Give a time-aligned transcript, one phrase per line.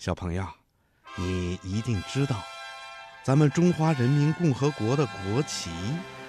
[0.00, 0.42] 小朋友，
[1.14, 2.42] 你一定知道，
[3.22, 5.68] 咱们中华人民共和国的国旗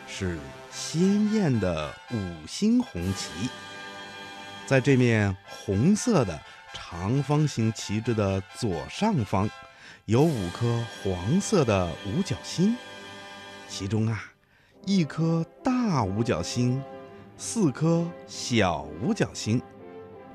[0.05, 0.37] 是
[0.69, 3.49] 鲜艳的五星红旗。
[4.67, 6.37] 在这面红色的
[6.73, 9.49] 长方形旗帜的左上方，
[10.03, 12.75] 有五颗黄色的五角星，
[13.69, 14.21] 其中啊，
[14.85, 16.83] 一颗大五角星，
[17.37, 19.61] 四颗小五角星。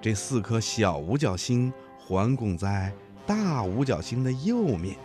[0.01, 2.91] 这四颗小五角星环拱在
[3.27, 4.97] 大五角星的右面，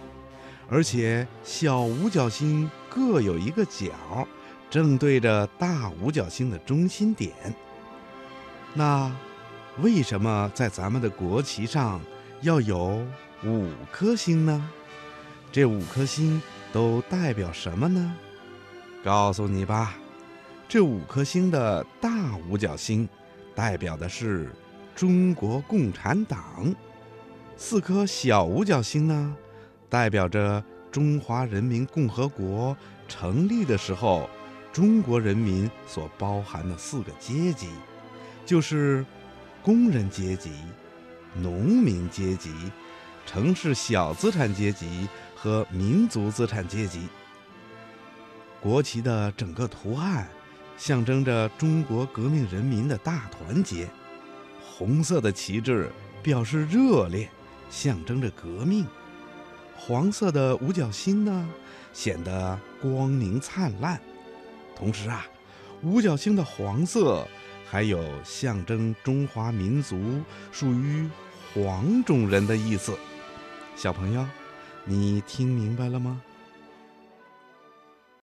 [0.70, 4.27] 而且小五角星各有一个角，
[4.70, 7.34] 正对着大五角星的中心点。
[8.73, 9.11] 那
[9.81, 11.99] 为什么在咱们的国旗上
[12.41, 13.05] 要有
[13.44, 14.69] 五颗星呢？
[15.52, 16.41] 这五颗星
[16.72, 18.16] 都代表什么呢？
[19.03, 19.95] 告诉你吧，
[20.69, 23.09] 这五颗星的大五角星
[23.55, 24.52] 代表的是。
[24.94, 26.75] 中国共产党，
[27.64, 29.36] 四颗小五角星呢，
[29.88, 32.76] 代表着中华人民共和国
[33.08, 34.28] 成立的时候，
[34.73, 37.70] 中国人民所包含的四个阶级，
[38.48, 39.06] 就是
[39.62, 40.50] 工人阶级、
[41.36, 42.52] 农民阶级、
[43.28, 47.02] 城市小资产阶级和民族资产阶级。
[48.59, 50.28] 国旗的整个图案，
[50.80, 53.88] 象征着中国革命人民的大团结。
[54.59, 55.92] 红色的旗帜
[56.23, 57.30] 表示热烈，
[57.72, 58.86] 象征着革命；
[59.75, 61.50] 黄色的五角星呢，
[61.94, 64.00] 显得光明灿烂。
[64.75, 65.25] 同时啊，
[65.81, 67.27] 五角星的黄色
[67.67, 71.09] 还有象征中华民族属于
[71.53, 72.95] 黄种人的意思。
[73.75, 74.27] 小朋友，
[74.86, 76.22] 你听明白了吗？